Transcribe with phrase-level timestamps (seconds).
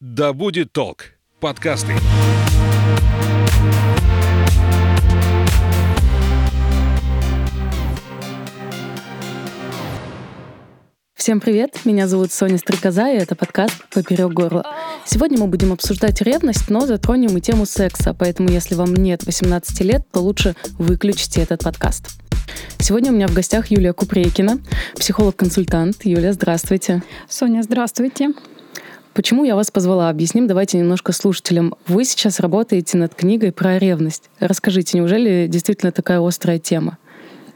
[0.00, 1.06] «Да будет толк»
[1.40, 1.92] подкасты.
[11.16, 14.64] Всем привет, меня зовут Соня Стрекоза, и это подкаст «Поперек горла».
[15.04, 19.80] Сегодня мы будем обсуждать ревность, но затронем и тему секса, поэтому если вам нет 18
[19.80, 22.10] лет, то лучше выключите этот подкаст.
[22.78, 24.60] Сегодня у меня в гостях Юлия Купрейкина,
[24.94, 26.04] психолог-консультант.
[26.04, 27.02] Юлия, здравствуйте.
[27.28, 28.28] Соня, здравствуйте.
[29.14, 30.08] Почему я вас позвала?
[30.10, 31.74] Объясним давайте немножко слушателям.
[31.86, 34.30] Вы сейчас работаете над книгой про ревность.
[34.38, 36.98] Расскажите, неужели действительно такая острая тема?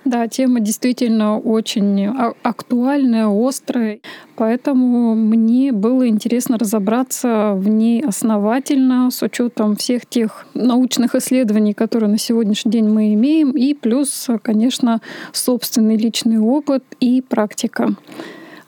[0.04, 4.00] Да, тема действительно очень а, актуальная, острая,
[4.34, 12.10] поэтому мне было интересно разобраться в ней основательно с учетом всех тех научных исследований, которые
[12.10, 17.94] на сегодняшний день мы имеем, и плюс, конечно, собственный личный опыт и практика.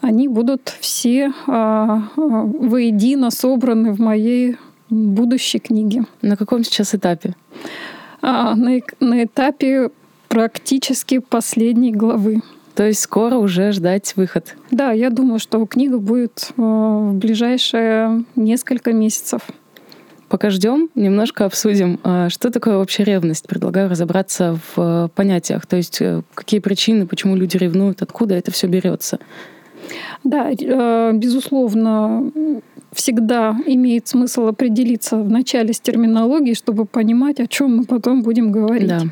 [0.04, 4.56] Они будут все а, а, воедино собраны в моей
[4.90, 6.04] будущей книге.
[6.20, 7.34] На каком сейчас этапе?
[8.20, 8.54] На,
[9.00, 9.90] на этапе
[10.28, 12.42] практически последней главы.
[12.74, 14.56] То есть скоро уже ждать выход?
[14.70, 19.40] Да, я думаю, что книга будет э, в ближайшие несколько месяцев.
[20.28, 23.46] Пока ждем, немножко обсудим, а что такое вообще ревность.
[23.46, 28.50] Предлагаю разобраться в э, понятиях, то есть э, какие причины, почему люди ревнуют, откуда это
[28.50, 29.18] все берется.
[30.24, 30.50] Да,
[31.12, 32.30] безусловно,
[32.92, 38.52] всегда имеет смысл определиться в начале с терминологией, чтобы понимать, о чем мы потом будем
[38.52, 38.88] говорить.
[38.88, 39.02] Да.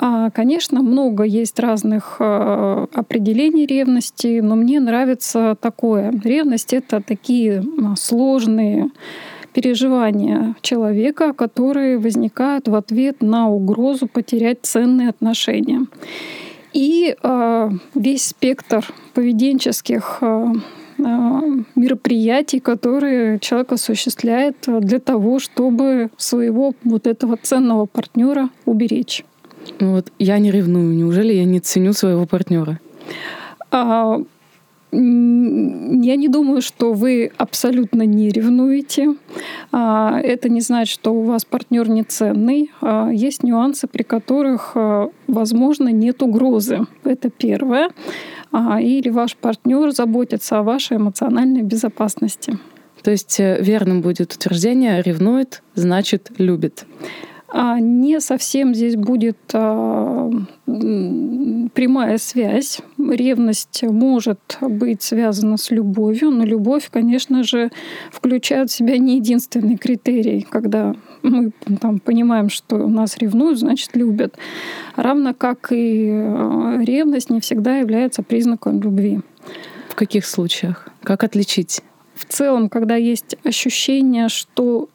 [0.00, 6.12] А, конечно, много есть разных а, определений ревности, но мне нравится такое.
[6.24, 7.62] Ревность— это такие
[7.96, 8.90] сложные
[9.52, 15.86] переживания человека, которые возникают в ответ на угрозу потерять ценные отношения.
[16.72, 20.46] И э, весь спектр поведенческих э,
[21.74, 29.24] мероприятий, которые человек осуществляет для того, чтобы своего вот этого ценного партнера уберечь.
[29.80, 30.94] Ну вот я не ревную.
[30.94, 32.80] Неужели я не ценю своего партнера?
[33.70, 34.20] А,
[34.92, 39.14] я не думаю, что вы абсолютно не ревнуете.
[39.70, 42.70] А, это не значит, что у вас партнер не ценный.
[42.82, 46.80] А, есть нюансы, при которых, а, возможно, нет угрозы.
[47.04, 47.88] Это первое.
[48.52, 52.58] Или ваш партнер заботится о вашей эмоциональной безопасности.
[53.02, 56.84] То есть э, верным будет утверждение «ревнует, значит, любит».
[57.54, 60.30] А не совсем здесь будет а,
[60.64, 62.80] прямая связь.
[62.96, 67.70] Ревность может быть связана с любовью, но любовь, конечно же,
[68.10, 74.34] включает в себя не единственный критерий, когда мы там, понимаем, что нас ревнуют, значит, любят.
[74.96, 79.20] Равно как и а, ревность не всегда является признаком любви.
[79.90, 80.88] В каких случаях?
[81.02, 81.82] Как отличить?
[82.14, 84.88] В целом, когда есть ощущение, что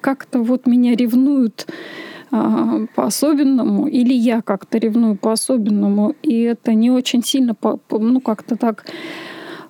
[0.00, 1.66] как-то вот меня ревнуют
[2.30, 7.54] а, по-особенному, или я как-то ревную по-особенному, и это не очень сильно,
[7.90, 8.84] ну как-то так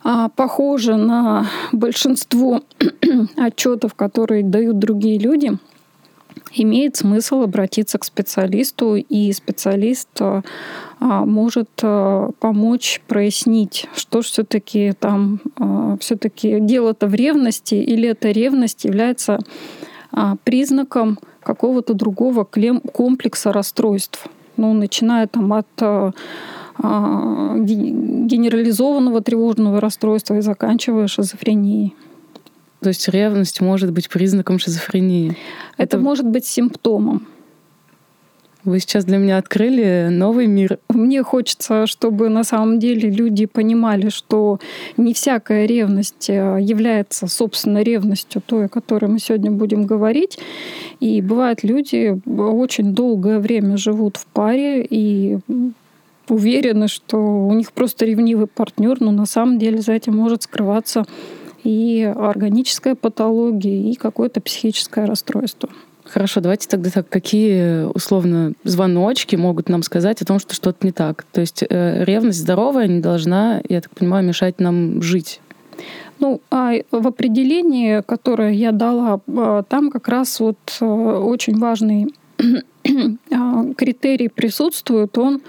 [0.02, 2.60] а, похоже на большинство
[3.36, 5.58] отчетов, которые дают другие люди,
[6.52, 10.08] имеет смысл обратиться к специалисту, и специалист
[11.00, 15.40] может помочь прояснить, что же все-таки там
[16.00, 19.38] все-таки дело-то в ревности, или эта ревность является
[20.12, 24.26] а, признаком какого-то другого комплекса расстройств.
[24.56, 26.12] Ну, начиная там от а,
[26.78, 31.94] а, генерализованного тревожного расстройства и заканчивая шизофренией.
[32.86, 35.30] То есть ревность может быть признаком шизофрении?
[35.76, 37.26] Это, Это может быть симптомом.
[38.62, 40.78] Вы сейчас для меня открыли новый мир.
[40.88, 44.60] Мне хочется, чтобы на самом деле люди понимали, что
[44.96, 50.38] не всякая ревность э, является, собственно, ревностью той, о которой мы сегодня будем говорить.
[51.00, 55.38] И бывают люди очень долгое время живут в паре и
[56.28, 61.04] уверены, что у них просто ревнивый партнер, но на самом деле за этим может скрываться
[61.66, 65.68] и органическая патология, и какое-то психическое расстройство.
[66.04, 70.92] Хорошо, давайте тогда так, какие условно звоночки могут нам сказать о том, что что-то не
[70.92, 71.24] так?
[71.32, 75.40] То есть э, ревность здоровая не должна, я так понимаю, мешать нам жить.
[76.20, 82.14] Ну, а в определении, которое я дала, а, там как раз вот э, очень важный
[83.32, 85.18] а, критерий присутствует.
[85.18, 85.42] Он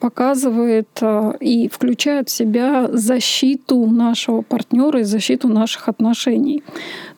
[0.00, 6.62] показывает а, и включает в себя защиту нашего партнера и защиту наших отношений.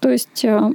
[0.00, 0.70] То есть а,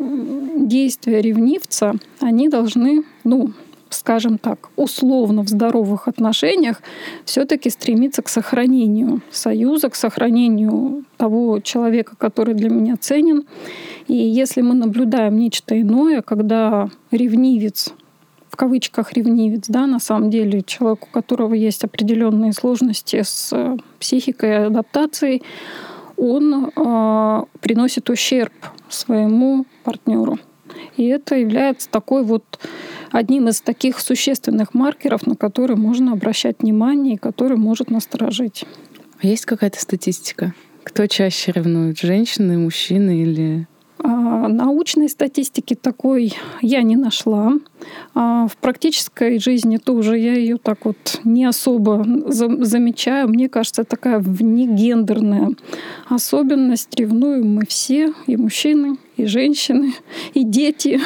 [0.56, 3.52] действия ревнивца, они должны, ну,
[3.90, 6.82] скажем так, условно в здоровых отношениях
[7.26, 13.44] все-таки стремиться к сохранению союза, к сохранению того человека, который для меня ценен.
[14.08, 17.94] И если мы наблюдаем нечто иное, когда ревнивец
[18.54, 23.78] в кавычках ревнивец, да, на самом деле человек, у которого есть определенные сложности с э,
[24.00, 25.42] психикой и адаптацией,
[26.18, 28.54] он э, приносит ущерб
[28.90, 30.38] своему партнеру.
[30.98, 32.44] И это является такой вот
[33.12, 38.66] одним из таких существенных маркеров, на которые можно обращать внимание и который может насторожить.
[39.20, 40.54] А есть какая-то статистика?
[40.84, 43.68] Кто чаще ревнует, женщины, мужчины или
[44.08, 47.54] научной статистики такой я не нашла.
[48.14, 53.30] А в практической жизни тоже я ее так вот не особо замечаю.
[53.30, 55.52] Мне кажется, такая внегендерная
[56.10, 56.96] особенность.
[57.00, 59.94] Ревнуем мы все, и мужчины, и женщины,
[60.34, 61.00] и дети.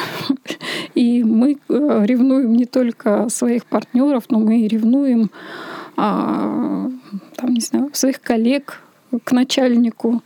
[0.94, 5.30] И мы э, ревнуем не только своих партнеров, но мы и ревнуем
[5.96, 6.90] а,
[7.36, 8.80] там, не знаю, своих коллег,
[9.24, 10.22] к начальнику,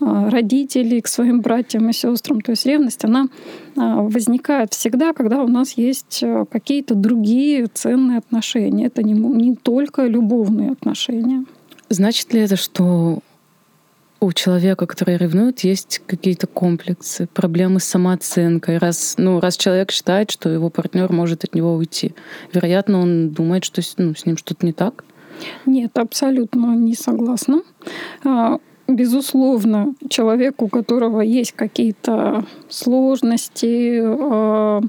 [0.00, 2.40] а, родителей, к своим братьям и сестрам.
[2.40, 3.28] То есть ревность, она
[3.76, 8.86] а, возникает всегда, когда у нас есть а, какие-то другие ценные отношения.
[8.86, 11.44] Это не, не только любовные отношения.
[11.88, 13.20] Значит ли это, что
[14.20, 18.78] у человека, который ревнует, есть какие-то комплексы, проблемы с самооценкой.
[18.78, 22.14] Раз, ну, раз человек считает, что его партнер может от него уйти,
[22.52, 25.04] вероятно, он думает, что ну, с ним что-то не так.
[25.64, 27.62] Нет, абсолютно не согласна.
[28.24, 34.80] А, безусловно, человек, у которого есть какие-то сложности, а,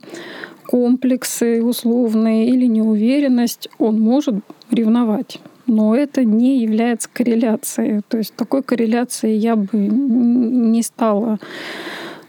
[0.68, 4.36] комплексы условные или неуверенность, он может
[4.70, 5.40] ревновать.
[5.66, 8.02] Но это не является корреляцией.
[8.08, 11.40] То есть такой корреляции я бы не стала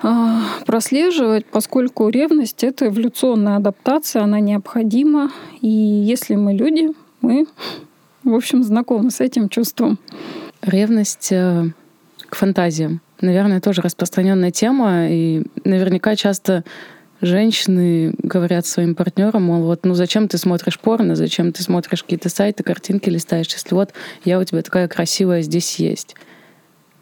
[0.00, 5.30] а, прослеживать, поскольку ревность— это эволюционная адаптация, она необходима.
[5.60, 6.90] И если мы люди,
[7.20, 7.46] мы
[8.24, 9.98] в общем, знакома с этим чувством.
[10.62, 11.70] Ревность э,
[12.28, 13.00] к фантазиям.
[13.20, 16.64] Наверное, тоже распространенная тема, и наверняка часто
[17.20, 22.28] женщины говорят своим партнерам, мол, вот, ну зачем ты смотришь порно, зачем ты смотришь какие-то
[22.28, 23.92] сайты, картинки листаешь, если вот
[24.24, 26.14] я у тебя такая красивая здесь есть.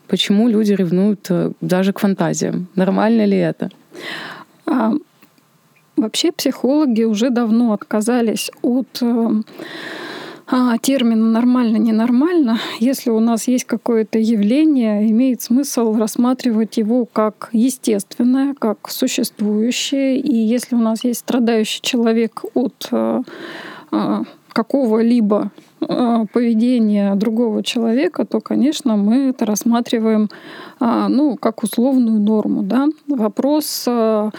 [0.08, 2.68] Почему люди ревнуют э, даже к фантазиям?
[2.76, 3.70] Нормально ли это?
[4.64, 4.92] А,
[5.96, 9.30] вообще психологи уже давно отказались от э,
[10.48, 17.48] а, термина нормально, ненормально, если у нас есть какое-то явление, имеет смысл рассматривать его как
[17.52, 20.18] естественное, как существующее.
[20.18, 23.22] И если у нас есть страдающий человек от а,
[23.90, 24.22] а,
[24.52, 25.50] какого-либо
[25.80, 30.30] а, поведения другого человека, то, конечно, мы это рассматриваем
[30.78, 32.62] ну, как условную норму.
[32.62, 32.86] Да?
[33.08, 34.30] Вопрос а,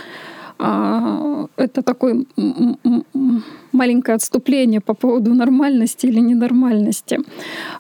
[0.60, 2.26] это такое
[3.72, 7.20] маленькое отступление по поводу нормальности или ненормальности.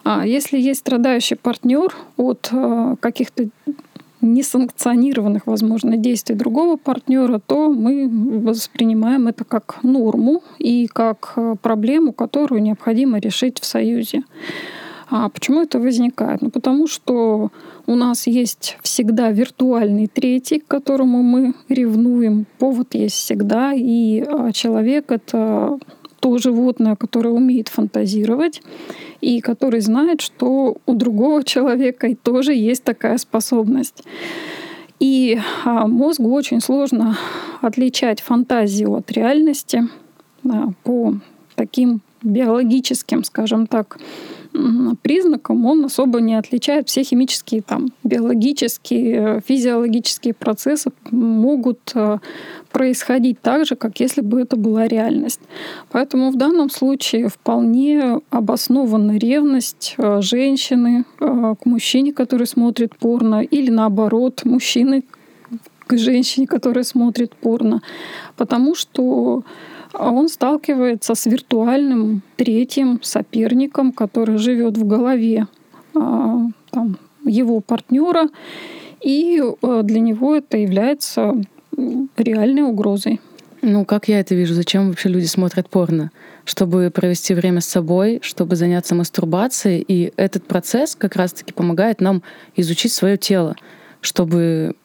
[0.03, 3.50] А, если есть страдающий партнер от а, каких-то
[4.21, 8.07] несанкционированных, возможно, действий другого партнера, то мы
[8.41, 14.24] воспринимаем это как норму и как проблему, которую необходимо решить в союзе.
[15.09, 16.42] А почему это возникает?
[16.42, 17.51] Ну, потому что
[17.86, 22.45] у нас есть всегда виртуальный третий, к которому мы ревнуем.
[22.59, 23.74] Повод есть всегда.
[23.74, 25.80] И а, человек— это
[26.19, 28.62] то животное, которое умеет фантазировать
[29.21, 34.03] и который знает, что у другого человека тоже есть такая способность.
[35.00, 37.18] И а, мозгу очень сложно
[37.62, 39.84] отличать фантазию от реальности
[40.84, 41.13] по
[41.55, 43.98] таким биологическим, скажем так,
[45.01, 46.87] признаком он особо не отличает.
[46.87, 52.17] Все химические, там, биологические, физиологические процессы могут э,
[52.71, 55.41] происходить так же, как если бы это была реальность.
[55.91, 63.41] Поэтому в данном случае вполне обоснована ревность э, женщины э, к мужчине, который смотрит порно,
[63.41, 65.03] или наоборот, мужчины
[65.85, 67.81] к женщине, которая смотрит порно.
[68.35, 69.43] Потому что
[70.00, 75.48] он сталкивается с виртуальным третьим соперником, который живет в голове
[75.96, 78.30] а, там, его партнера,
[79.01, 81.36] и э, для него это является
[82.18, 83.20] реальной угрозой.
[83.62, 84.54] Ну, как я это вижу?
[84.54, 86.12] Зачем вообще люди смотрят порно?
[86.46, 89.84] Чтобы провести время с собой, чтобы заняться мастурбацией.
[89.88, 92.24] И этот процесс как раз-таки помогает нам
[92.56, 93.56] изучить свое тело,
[94.01, 94.75] чтобы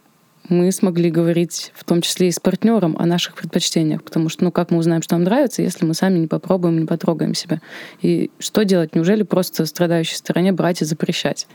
[0.48, 4.52] мы смогли говорить в том числе и с партнером о наших предпочтениях, потому что, ну,
[4.52, 7.60] как мы узнаем, что нам нравится, если мы сами не попробуем, не потрогаем себя.
[8.00, 8.94] И что делать?
[8.94, 11.46] Неужели просто страдающей стороне брать и запрещать?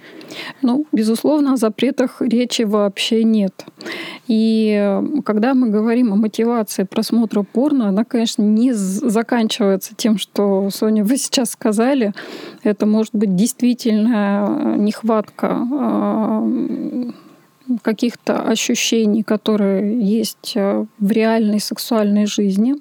[0.62, 3.66] Ну, безусловно, о запретах речи вообще нет.
[4.28, 10.70] И э, когда мы говорим о мотивации просмотра порно, она, конечно, не заканчивается тем, что,
[10.70, 12.14] Соня, вы сейчас сказали.
[12.64, 16.44] Это может быть действительно нехватка а,
[17.82, 22.76] каких-то ощущений, которые есть э, в реальной сексуальной жизни.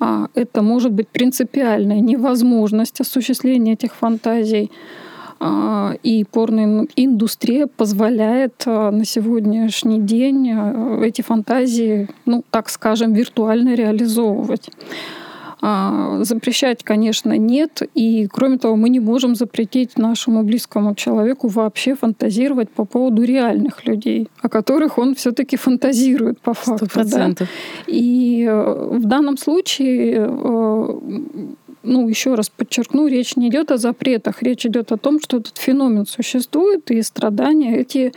[0.00, 4.70] А, это может быть принципиальная невозможность осуществления этих фантазий.
[5.40, 10.50] А, и порноиндустрия позволяет а, на сегодняшний день
[11.02, 14.70] эти фантазии, ну, так скажем, виртуально реализовывать.
[15.60, 17.82] А, запрещать, конечно, нет.
[17.94, 23.84] И, кроме того, мы не можем запретить нашему близкому человеку вообще фантазировать по поводу реальных
[23.84, 26.86] людей, о которых он все таки фантазирует по факту.
[26.86, 27.38] 100%.
[27.38, 27.46] Да?
[27.86, 31.00] И э, в данном случае э,
[31.82, 35.56] ну, еще раз подчеркну, речь не идет о запретах, речь идет о том, что этот
[35.56, 38.12] феномен существует, и страдания эти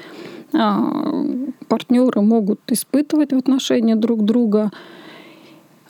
[0.53, 1.25] а,
[1.67, 4.71] партнеры могут испытывать в отношении друг друга.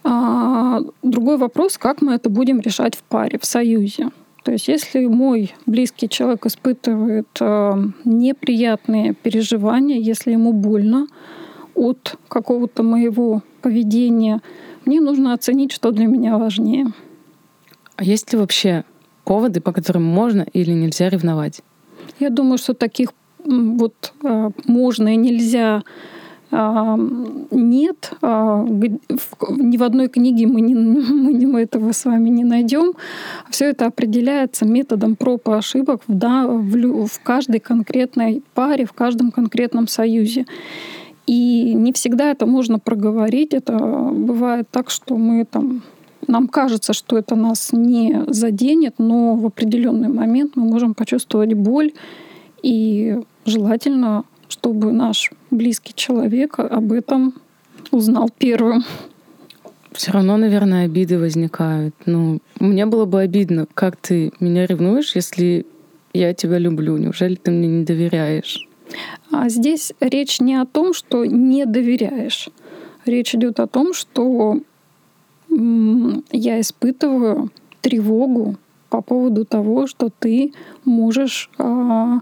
[0.03, 4.09] А другой вопрос, как мы это будем решать в паре, в союзе.
[4.43, 7.73] То есть если мой близкий человек испытывает э,
[8.05, 11.07] неприятные переживания, если ему больно
[11.75, 14.41] от какого-то моего поведения,
[14.85, 16.87] мне нужно оценить, что для меня важнее.
[17.95, 18.83] А есть ли вообще
[19.25, 21.61] поводы, по которым можно или нельзя ревновать?
[22.19, 23.13] Я думаю, что таких
[23.45, 25.83] вот э, можно и нельзя
[26.51, 32.93] нет, а, ни в одной книге мы, не, мы этого с вами не найдем.
[33.49, 38.93] Все это определяется методом проб и ошибок в, да, в, в каждой конкретной паре, в
[38.93, 40.45] каждом конкретном союзе.
[41.25, 43.53] И не всегда это можно проговорить.
[43.53, 45.83] Это бывает так, что мы там
[46.27, 51.93] нам кажется, что это нас не заденет, но в определенный момент мы можем почувствовать боль
[52.61, 57.33] и желательно чтобы наш близкий человек об этом
[57.91, 58.83] узнал первым.
[59.93, 61.95] Все равно, наверное, обиды возникают.
[62.05, 65.65] Ну, мне было бы обидно, как ты меня ревнуешь, если
[66.13, 66.97] я тебя люблю.
[66.97, 68.67] Неужели ты мне не доверяешь?
[69.31, 72.49] А здесь речь не о том, что не доверяешь.
[73.05, 74.59] Речь идет о том, что
[75.49, 78.57] я испытываю тревогу
[78.89, 80.53] по поводу того, что ты
[80.83, 82.19] можешь а,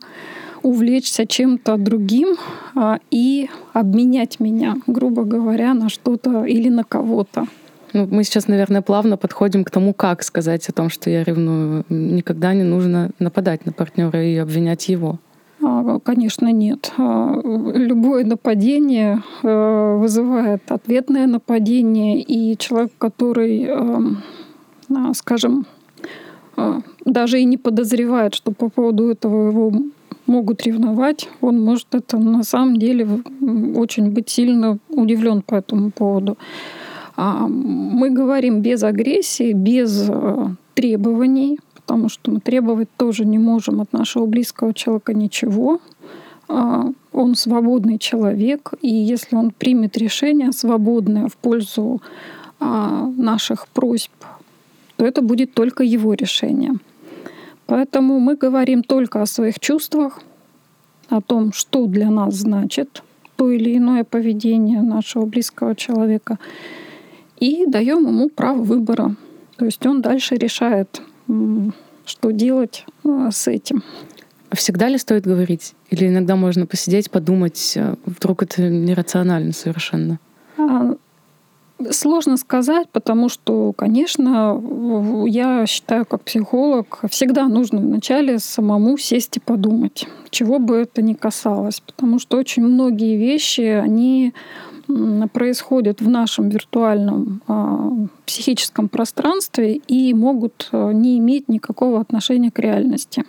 [0.63, 2.35] увлечься чем-то другим
[2.75, 7.45] а, и обменять меня, грубо говоря, на что-то или на кого-то.
[7.93, 11.85] Ну, мы сейчас, наверное, плавно подходим к тому, как сказать о том, что я ревную.
[11.89, 15.17] Никогда не нужно нападать на партнера и обвинять его.
[15.61, 16.93] А, конечно, нет.
[16.97, 24.23] А, любое нападение э, вызывает ответное нападение, и человек, который, эм,
[25.13, 25.65] скажем,
[26.57, 29.71] э, даже и не подозревает, что по поводу этого его
[30.29, 33.05] могут ревновать, он может это на самом деле
[33.75, 36.37] очень быть сильно удивлен по этому поводу.
[37.17, 43.81] А, мы говорим без агрессии, без э, требований, потому что мы требовать тоже не можем
[43.81, 45.79] от нашего близкого человека ничего.
[46.47, 52.01] А, он свободный человек, и если он примет решение свободное в пользу
[52.59, 54.11] а, наших просьб,
[54.95, 56.73] то это будет только его решение.
[57.69, 60.21] Поэтому мы говорим только о своих чувствах,
[61.07, 63.03] о том, что для нас значит
[63.35, 66.39] то или иное поведение нашего близкого человека,
[67.39, 69.15] и даем ему право выбора.
[69.55, 71.01] То есть он дальше решает,
[72.05, 73.83] что делать э, с этим.
[74.51, 75.75] Всегда ли стоит говорить?
[75.91, 80.19] Или иногда можно посидеть, подумать, э, вдруг это нерационально совершенно?
[81.91, 84.61] Сложно сказать, потому что, конечно,
[85.27, 91.13] я считаю, как психолог, всегда нужно вначале самому сесть и подумать, чего бы это ни
[91.13, 91.79] касалось.
[91.79, 94.33] Потому что очень многие вещи, они
[95.33, 97.91] происходят в нашем виртуальном а,
[98.25, 103.23] психическом пространстве и могут а, не иметь никакого отношения к реальности.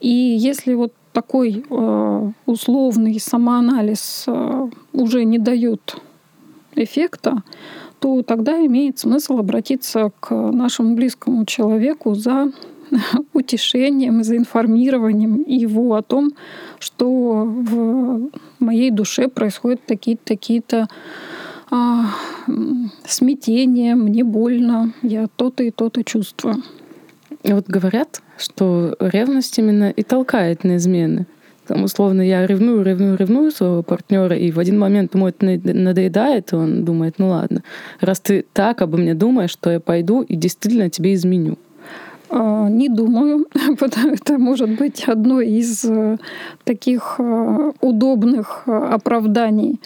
[0.00, 5.96] И если вот такой а, условный самоанализ а, уже не дает
[6.76, 7.42] эффекта,
[7.98, 12.52] то тогда имеет смысл обратиться к нашему близкому человеку за
[13.32, 16.32] утешением, за информированием его о том,
[16.78, 20.88] что в моей душе происходят такие-то такие-то
[21.70, 22.06] а,
[23.04, 26.62] смятения, мне больно, я то-то и то-то чувствую.
[27.42, 31.26] Вот говорят, что ревность именно и толкает на измены.
[31.66, 36.52] Там, условно, я ревную, ревную, ревную своего партнера, и в один момент ему это надоедает,
[36.52, 37.62] и он думает, ну ладно,
[38.00, 41.56] раз ты так обо мне думаешь, то я пойду и действительно тебе изменю.
[42.28, 43.46] А, не думаю.
[43.80, 46.18] Это может быть одно из э,
[46.64, 49.80] таких э, удобных э, оправданий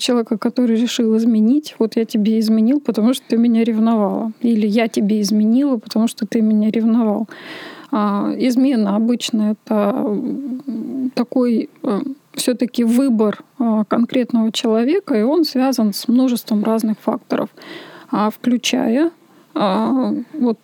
[0.00, 1.76] человека, который решил изменить.
[1.78, 4.32] Вот я тебе изменил, потому что ты меня ревновала.
[4.40, 7.28] Или я тебе изменила, потому что ты меня ревновал.
[7.90, 10.18] А, измена обычно это
[11.14, 12.00] такой э,
[12.32, 17.50] все-таки выбор а, конкретного человека, и он связан с множеством разных факторов,
[18.10, 19.10] а, включая
[19.54, 20.58] вот,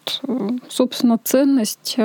[0.69, 1.97] собственно, ценность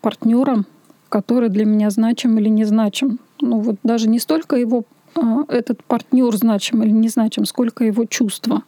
[0.00, 0.64] партнера,
[1.10, 3.18] который для меня значим или не значим.
[3.42, 4.84] Ну вот даже не столько его
[5.48, 8.62] этот партнер значим или не значим, сколько его чувства.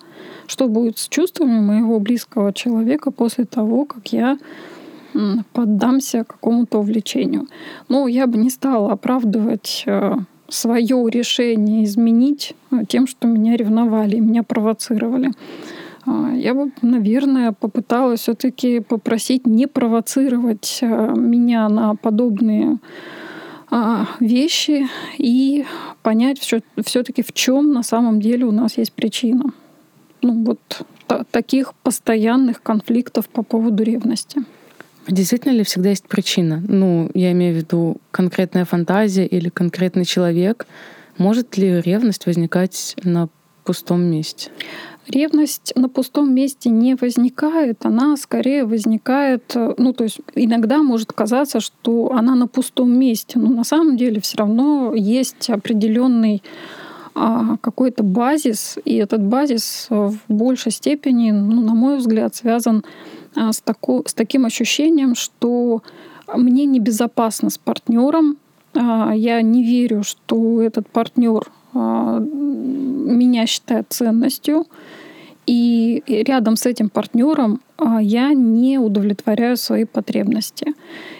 [0.46, 4.36] Что будет с чувствами моего близкого человека после того, как я
[5.52, 7.46] поддамся какому-то увлечению.
[7.88, 10.16] Но я бы не стала оправдывать э,
[10.48, 15.32] свое решение изменить э, тем, что меня ревновали, меня провоцировали.
[16.06, 22.78] А, я бы, наверное, попыталась все-таки попросить не провоцировать э, меня на подобные
[23.70, 24.86] а, вещи
[25.18, 25.64] и
[26.02, 29.52] понять все-таки в чем на самом деле у нас есть причина.
[30.22, 30.86] Ну вот
[31.30, 34.44] таких постоянных конфликтов по поводу ревности.
[35.08, 36.62] Действительно ли всегда есть причина?
[36.66, 40.66] Ну, я имею в виду конкретная фантазия или конкретный человек.
[41.16, 43.28] Может ли ревность возникать на
[43.64, 44.50] пустом месте?
[45.08, 51.60] Ревность на пустом месте не возникает, она скорее возникает, ну то есть иногда может казаться,
[51.60, 56.42] что она на пустом месте, но на самом деле все равно есть определенный
[57.14, 63.15] а, какой-то базис, и этот базис в большей степени, ну, на мой взгляд, связан а,
[63.36, 65.82] с, таку, с таким ощущением, что
[66.34, 68.38] мне небезопасно с партнером,
[68.74, 74.66] а, я не верю, что этот партнер а, меня считает ценностью,
[75.46, 77.60] и рядом с этим партнером
[78.00, 80.74] я не удовлетворяю свои потребности.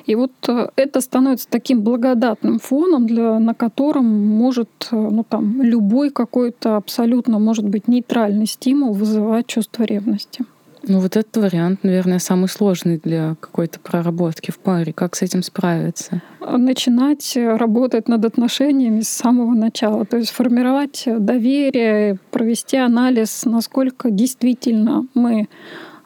[0.06, 0.32] И вот
[0.74, 7.68] это становится таким благодатным фоном, для, на котором может ну, там, любой какой-то абсолютно, может
[7.68, 10.44] быть, нейтральный стимул вызывать чувство ревности.
[10.88, 14.92] Ну вот этот вариант, наверное, самый сложный для какой-то проработки в паре.
[14.92, 16.22] Как с этим справиться?
[16.40, 20.04] Начинать работать над отношениями с самого начала.
[20.04, 25.48] То есть формировать доверие, провести анализ, насколько действительно мы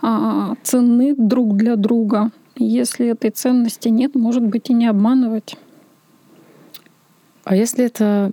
[0.00, 2.30] а, ценны друг для друга.
[2.56, 5.56] Если этой ценности нет, может быть, и не обманывать.
[7.44, 8.32] А если это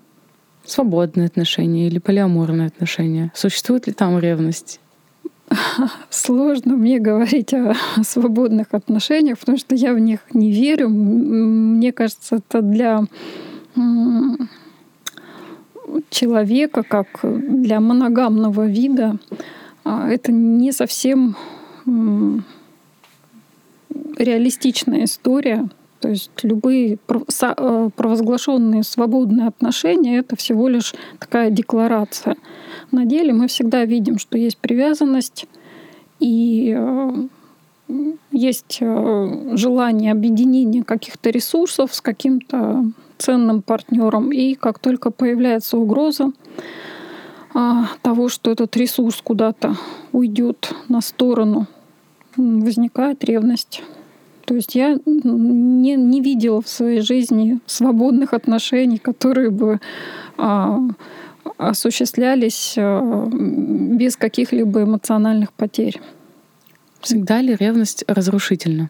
[0.63, 3.33] свободные отношения или полиаморные отношения?
[3.35, 4.79] Существует ли там ревность?
[6.09, 10.89] Сложно мне говорить о свободных отношениях, потому что я в них не верю.
[10.89, 13.03] Мне кажется, это для
[16.09, 19.17] человека, как для моногамного вида,
[19.83, 21.35] а, это не совсем
[24.17, 25.69] реалистичная история.
[25.99, 32.35] То есть любые э, провозглашенные свободные отношения это всего лишь такая декларация.
[32.91, 35.47] На деле мы всегда видим, что есть привязанность
[36.19, 37.27] и э,
[38.31, 42.85] есть э, желание объединения каких-то ресурсов с каким-то
[43.17, 44.31] ценным партнером.
[44.31, 46.31] И как только появляется угроза
[47.53, 49.75] а, того, что этот ресурс куда-то
[50.11, 51.65] уйдет на сторону,
[52.35, 53.81] возникает ревность.
[54.47, 59.81] То есть я не, не видела в своей жизни свободных отношений, которые бы
[60.37, 60.79] а,
[61.57, 65.99] осуществлялись а, без каких-либо эмоциональных потерь.
[67.01, 68.89] Всегда ли ревность разрушительна?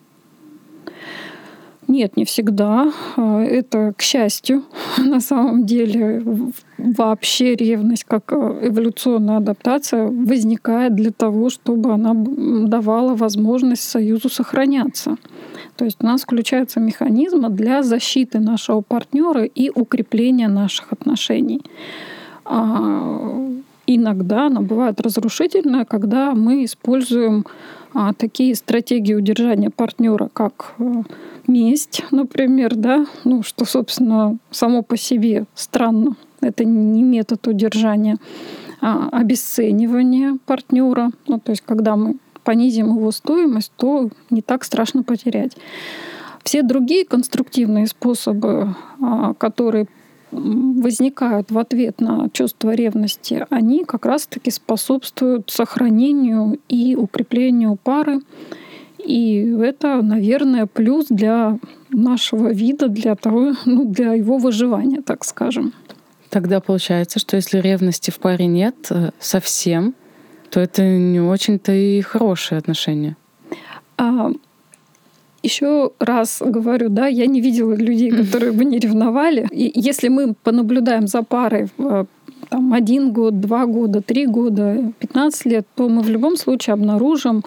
[1.87, 2.93] Нет, не всегда.
[3.15, 4.63] А, это, к счастью,
[4.99, 6.23] на самом деле
[6.77, 15.17] вообще ревность как э, эволюционная адаптация возникает для того, чтобы она давала возможность союзу сохраняться.
[15.77, 21.61] То есть у нас включаются механизмы для защиты нашего партнера и укрепления наших отношений.
[22.45, 23.47] А,
[23.85, 27.45] иногда она бывает разрушительная, когда мы используем
[27.93, 31.03] а, такие стратегии удержания партнера, как э,
[31.47, 36.15] месть, например, да, ну, что, собственно, само по себе странно.
[36.41, 38.17] Это не метод удержания,
[38.81, 41.11] а обесценивание партнера.
[41.27, 45.57] Ну, то есть, когда мы понизим его стоимость, то не так страшно потерять.
[46.43, 49.87] Все другие конструктивные способы, а, которые
[50.31, 58.21] возникают в ответ на чувство ревности, они как раз-таки способствуют сохранению и укреплению пары.
[58.97, 65.73] И это, наверное, плюс для нашего вида, для, того, ну, для его выживания, так скажем.
[66.29, 69.95] Тогда получается, что если ревности в паре нет э, совсем,
[70.49, 73.15] то это не очень-то и хорошие отношения.
[73.97, 74.31] А,
[75.43, 79.47] еще раз говорю, да, я не видела людей, которые бы не ревновали.
[79.51, 82.05] И если мы понаблюдаем за парой э,
[82.49, 87.43] там, один год, два года, три года, 15 лет, то мы в любом случае обнаружим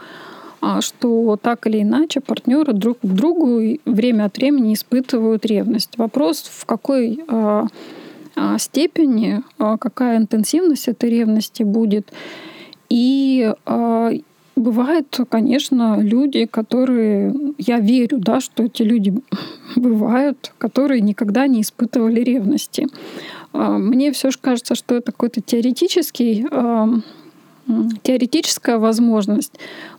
[0.62, 5.96] а, что так или иначе партнеры друг к другу время от времени испытывают ревность.
[5.96, 7.66] Вопрос, в какой а,
[8.36, 12.12] а, степени, какая интенсивность этой ревности будет.
[12.90, 13.54] И
[14.56, 19.14] бывают, конечно, люди, которые, я верю, да, что эти люди
[19.76, 22.86] бывают, которые никогда не испытывали ревности.
[23.52, 26.46] Мне все же кажется, что это какой-то теоретический
[28.02, 29.52] теоретическая возможность,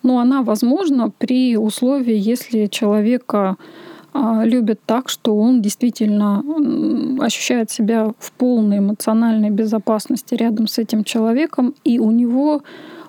[0.03, 3.55] но она возможна при условии, если человека
[4.13, 6.43] а, любят так, что он действительно
[7.19, 12.61] ощущает себя в полной эмоциональной безопасности рядом с этим человеком, и у него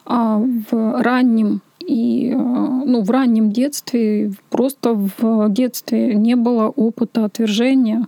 [0.06, 7.24] а, в раннем и а, ну, в раннем детстве, просто в детстве не было опыта
[7.24, 8.06] отвержения,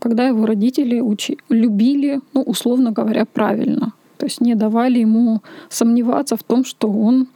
[0.00, 3.92] когда его родители учи, любили, ну, условно говоря, правильно.
[4.16, 7.28] То есть не давали ему сомневаться в том, что он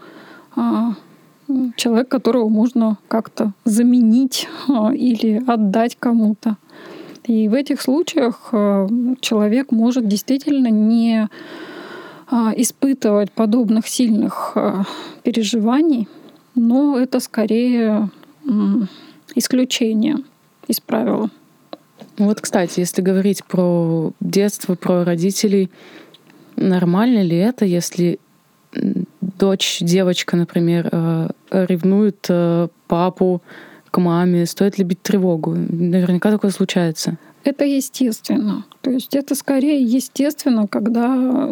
[1.76, 6.56] человек, которого можно как-то заменить а, или отдать кому-то.
[7.24, 8.88] И в этих случаях а,
[9.20, 11.28] человек может действительно не
[12.56, 14.54] испытывать подобных сильных
[15.22, 16.06] переживаний,
[16.54, 18.11] но это скорее
[19.34, 20.18] исключение
[20.66, 21.30] из правила.
[22.18, 25.70] Вот, кстати, если говорить про детство, про родителей,
[26.56, 28.18] нормально ли это, если
[29.38, 33.40] дочь, девочка, например, э, ревнует э, папу
[33.90, 35.55] к маме, стоит ли бить тревогу?
[35.55, 37.16] Наверняка такое случается.
[37.44, 38.64] Это естественно.
[38.83, 41.48] То есть это скорее естественно, когда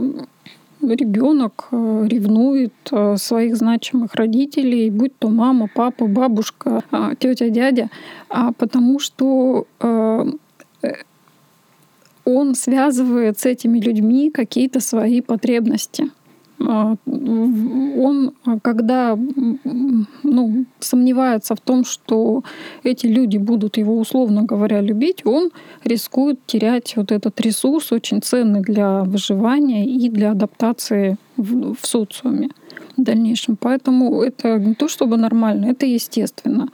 [0.83, 2.75] ребенок э, ревнует
[3.16, 6.83] своих значимых родителей, будь то мама, папа, бабушка,
[7.18, 7.88] тетя, дядя,
[8.29, 9.66] а потому что
[12.25, 16.11] он связывает с этими людьми какие-то свои потребности.
[16.64, 19.16] А, он, когда
[20.22, 22.44] ну, сомневается в том, что
[22.82, 25.50] эти люди будут его, условно говоря, любить, он
[25.84, 32.48] рискует терять вот этот ресурс, очень ценный для выживания и для адаптации в, в социуме
[32.96, 33.56] в дальнейшем.
[33.56, 36.68] Поэтому это не то чтобы нормально, это естественно.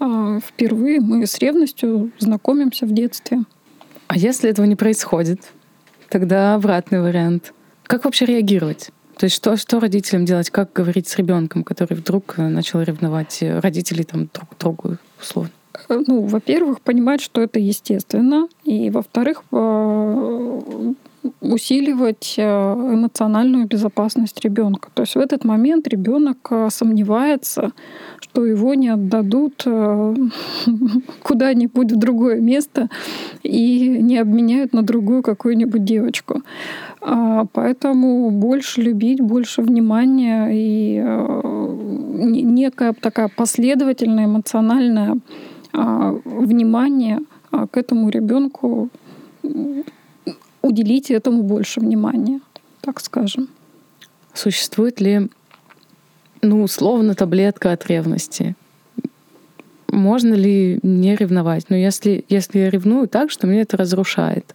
[0.00, 3.42] А, впервые мы с ревностью знакомимся в детстве.
[4.08, 5.52] А если этого не происходит,
[6.08, 7.54] тогда обратный вариант.
[7.84, 8.90] Как вообще реагировать?
[9.16, 10.50] То есть что, что родителям делать?
[10.50, 15.50] Как говорить с ребенком, который вдруг э, начал ревновать э, родителей там друг другу, условно?
[15.88, 18.48] Э, ну, во-первых, понимать, что это естественно.
[18.64, 19.44] И, во-вторых,
[21.40, 24.90] усиливать эмоциональную безопасность ребенка.
[24.94, 27.72] То есть в этот момент ребенок сомневается,
[28.20, 30.14] что его не отдадут э,
[31.22, 32.88] куда-нибудь в другое место
[33.42, 36.42] и не обменяют на другую какую-нибудь девочку.
[37.00, 41.40] А, поэтому больше любить, больше внимания и э,
[42.22, 45.18] некая такая последовательная эмоциональное
[45.72, 48.88] а, внимание а, к этому ребенку
[50.62, 52.40] уделите этому больше внимания,
[52.80, 53.48] так скажем.
[54.34, 55.28] Существует ли
[56.42, 58.56] ну, условно, таблетка от ревности.
[59.88, 61.66] Можно ли не ревновать?
[61.68, 64.54] Но если, если я ревную так, что мне это разрушает.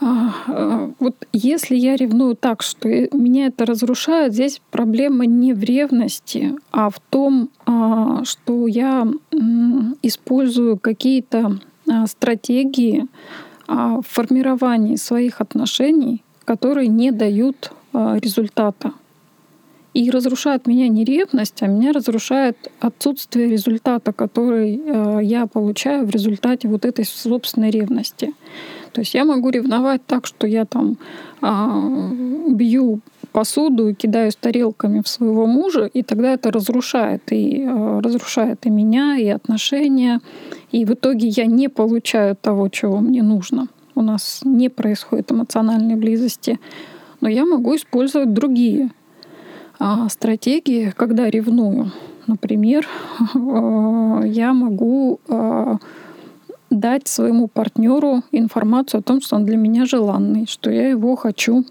[0.00, 5.64] А, а, вот если я ревную так, что меня это разрушает, здесь проблема не в
[5.64, 9.08] ревности, а в том, а, что я
[10.02, 11.58] использую какие-то
[12.06, 13.06] стратегии
[13.66, 18.92] в формировании своих отношений, которые не дают результата.
[19.94, 26.10] И разрушает меня не ревность, а меня разрушает отсутствие результата, который э, я получаю в
[26.10, 28.34] результате вот этой собственной ревности.
[28.92, 30.98] То есть я могу ревновать так, что я там
[31.42, 33.00] э, бью
[33.34, 37.32] посуду и кидаюсь тарелками в своего мужа, и тогда это разрушает.
[37.32, 40.20] И э, разрушает и меня, и отношения.
[40.70, 43.66] И в итоге я не получаю того, чего мне нужно.
[43.96, 46.60] У нас не происходит эмоциональной близости.
[47.20, 48.90] Но я могу использовать другие
[49.80, 51.90] а, стратегии, когда ревную.
[52.28, 52.86] Например,
[53.34, 55.78] я могу а,
[56.70, 61.64] дать своему партнеру информацию о том, что он для меня желанный, что я его хочу.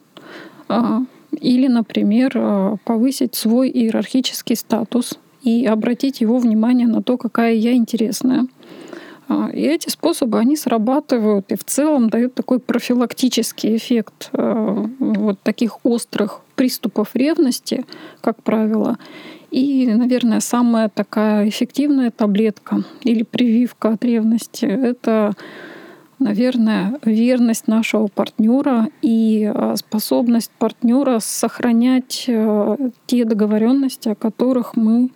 [1.33, 7.73] А, или, например, повысить свой иерархический статус и обратить его внимание на то, какая я
[7.73, 8.47] интересная.
[9.53, 16.41] И эти способы, они срабатывают и в целом дают такой профилактический эффект вот таких острых
[16.55, 17.85] приступов ревности,
[18.21, 18.97] как правило.
[19.49, 25.33] И, наверное, самая такая эффективная таблетка или прививка от ревности— это
[26.23, 35.09] наверное, верность нашего партнера и э, способность партнера сохранять э, те договоренности, о которых мы,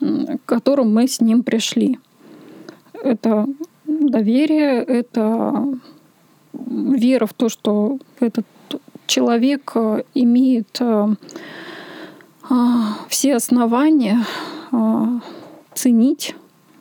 [0.00, 1.98] к которым мы с ним пришли.
[3.02, 3.46] Это
[3.86, 5.66] доверие, это
[6.52, 8.46] вера в то, что этот
[9.06, 10.80] человек э, имеет
[13.08, 14.18] все основания
[15.74, 16.34] ценить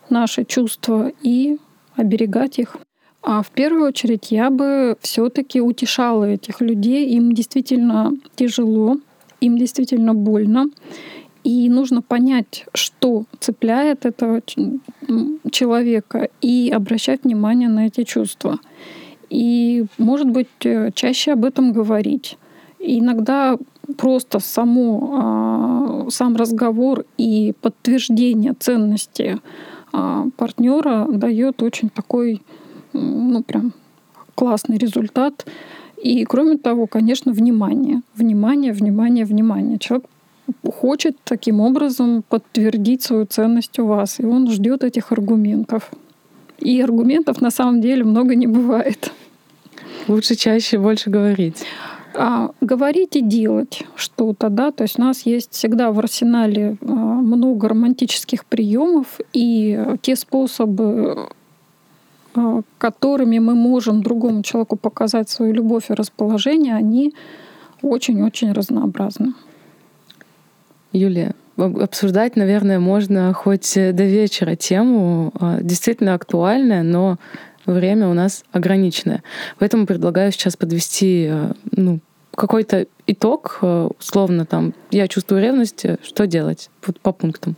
[0.10, 1.60] наши чувства и
[1.96, 2.76] оберегать их.
[3.22, 7.10] А в первую очередь я бы все-таки утешала этих людей.
[7.10, 8.98] Им действительно тяжело,
[9.42, 10.68] им действительно больно.
[11.44, 14.42] И нужно понять, что цепляет этого
[15.52, 18.60] человека, и обращать внимание на эти чувства.
[19.30, 22.38] И, может быть, э, чаще об этом говорить.
[22.80, 23.58] Иногда
[23.98, 29.40] просто само, а, сам разговор и подтверждение ценности
[29.94, 32.42] а, партнера дает очень такой
[32.94, 33.74] ну, прям
[34.36, 35.46] классный результат.
[36.02, 38.02] И, кроме того, конечно, внимание.
[38.16, 39.78] Внимание, внимание, внимание.
[39.78, 40.06] Человек
[40.70, 45.92] хочет таким образом подтвердить свою ценность у вас, и он ждет этих аргументов.
[46.60, 49.12] И аргументов на самом деле много не бывает.
[50.08, 51.64] Лучше чаще больше говорить.
[52.14, 56.86] А, говорить и делать что-то, да, то есть у нас есть всегда в арсенале а,
[56.86, 61.30] много романтических приемов, и те способы
[62.78, 67.14] которыми мы можем другому человеку показать свою любовь и расположение, они
[67.82, 69.34] очень-очень разнообразны.
[70.94, 77.18] Юлия, обсуждать, наверное, можно хоть до вечера тему, а, действительно актуальная, но
[77.66, 79.24] время у нас ограниченное.
[79.60, 81.32] Поэтому предлагаю сейчас подвести
[81.72, 82.00] ну,
[82.36, 83.60] какой-то итог,
[84.00, 87.56] условно там, я чувствую ревность, что делать вот по пунктам.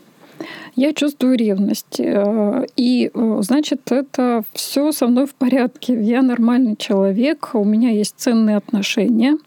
[0.76, 2.00] Я чувствую ревность.
[2.00, 6.02] Э, и, э, значит, это все со мной в порядке.
[6.02, 9.38] Я нормальный человек, у меня есть ценные отношения.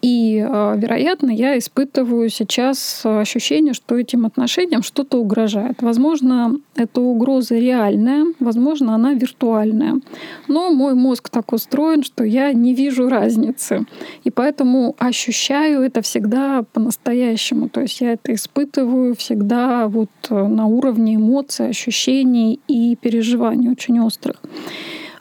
[0.00, 5.82] И, а, вероятно, я испытываю сейчас ощущение, что этим отношениям что-то угрожает.
[5.82, 10.00] Возможно, эта угроза реальная, возможно, она виртуальная.
[10.46, 13.86] Но мой мозг так устроен, что я не вижу разницы.
[14.22, 17.68] И поэтому ощущаю это всегда по-настоящему.
[17.68, 24.36] То есть я это испытываю всегда вот на уровне эмоций, ощущений и переживаний очень острых.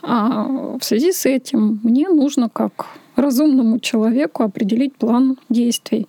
[0.04, 2.88] А в связи с этим мне нужно как
[3.18, 6.08] разумному человеку определить план действий.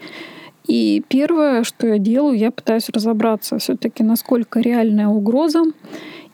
[0.67, 5.65] И первое, что я делаю, я пытаюсь разобраться все-таки, насколько реальная угроза.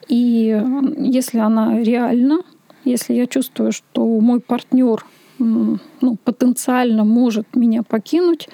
[0.09, 0.61] И
[0.99, 2.41] если она реальна,
[2.85, 5.05] если я чувствую, что мой партнер
[5.39, 8.49] ну, потенциально может меня покинуть,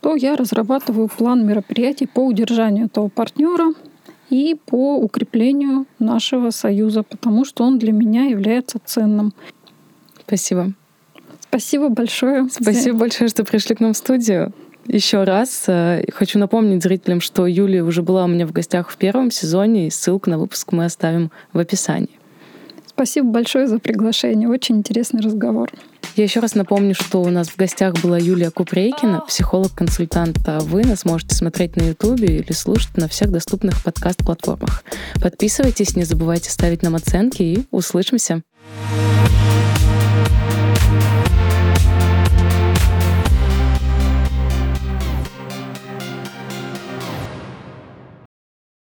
[0.00, 3.74] то я разрабатываю план мероприятий по удержанию этого партнера
[4.30, 9.32] и по укреплению нашего союза, потому что он для меня является ценным.
[10.26, 10.74] Спасибо.
[11.48, 12.48] Спасибо большое.
[12.50, 14.52] Спасибо большое, что пришли к нам в студию.
[14.86, 18.96] Еще раз э, хочу напомнить зрителям, что Юлия уже была у меня в гостях в
[18.96, 22.18] первом сезоне, и ссылку на выпуск мы оставим в описании.
[22.86, 24.48] Спасибо большое за приглашение.
[24.48, 25.70] Очень интересный разговор.
[26.16, 30.38] Я еще раз напомню, что у нас в гостях была Юлия Купрейкина, психолог-консультант.
[30.46, 34.82] А вы нас можете смотреть на Ютубе или слушать на всех доступных подкаст-платформах.
[35.22, 38.42] Подписывайтесь, не забывайте ставить нам оценки и услышимся.